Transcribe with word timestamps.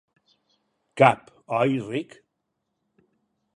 Cap, 1.01 1.29
oi 1.59 1.77
Rick? 1.91 2.17